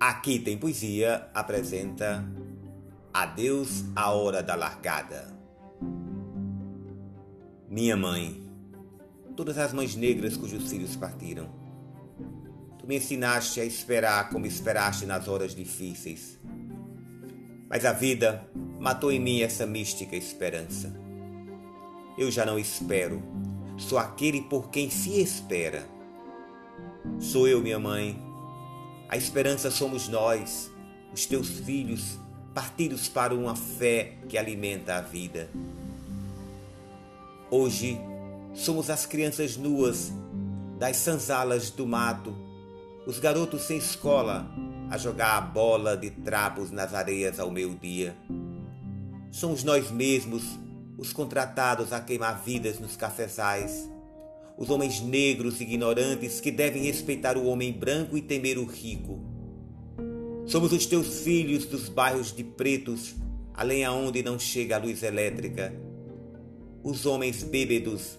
[0.00, 2.24] Aqui tem poesia apresenta
[3.12, 5.30] Adeus a hora da largada.
[7.68, 8.42] Minha mãe,
[9.36, 11.50] todas as mães negras cujos filhos partiram.
[12.78, 16.40] Tu me ensinaste a esperar como esperaste nas horas difíceis.
[17.68, 18.48] Mas a vida
[18.80, 20.90] matou em mim essa mística esperança.
[22.16, 23.22] Eu já não espero,
[23.76, 25.86] sou aquele por quem se espera.
[27.18, 28.29] Sou eu, minha mãe
[29.10, 30.70] a esperança somos nós,
[31.12, 32.16] os teus filhos,
[32.54, 35.50] partidos para uma fé que alimenta a vida.
[37.50, 37.98] Hoje
[38.54, 40.12] somos as crianças nuas
[40.78, 42.32] das sanzalas do mato,
[43.04, 44.48] os garotos sem escola
[44.88, 48.16] a jogar a bola de trapos nas areias ao meio-dia.
[49.32, 50.44] Somos nós mesmos
[50.96, 53.90] os contratados a queimar vidas nos cafezais
[54.60, 59.18] os homens negros ignorantes que devem respeitar o homem branco e temer o rico.
[60.44, 63.14] Somos os teus filhos dos bairros de pretos,
[63.54, 65.74] além aonde não chega a luz elétrica.
[66.84, 68.18] Os homens bêbedos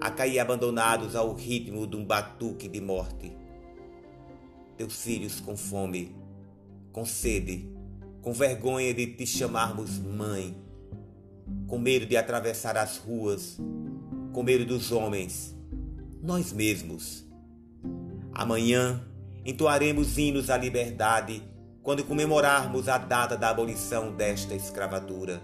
[0.00, 3.30] a cair abandonados ao ritmo de um batuque de morte.
[4.78, 6.16] Teus filhos com fome,
[6.90, 7.68] com sede,
[8.22, 10.56] com vergonha de te chamarmos mãe,
[11.66, 13.58] com medo de atravessar as ruas,
[14.32, 15.60] com medo dos homens
[16.22, 17.24] nós mesmos.
[18.32, 19.04] Amanhã
[19.44, 21.42] entoaremos hinos à liberdade
[21.82, 25.42] quando comemorarmos a data da abolição desta escravatura.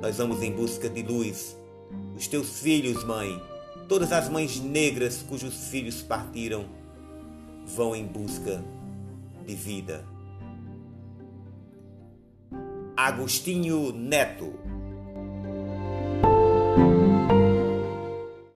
[0.00, 1.56] Nós vamos em busca de luz.
[2.16, 3.42] Os teus filhos, mãe,
[3.88, 6.66] todas as mães negras cujos filhos partiram,
[7.66, 8.62] vão em busca
[9.44, 10.04] de vida.
[12.96, 14.54] Agostinho Neto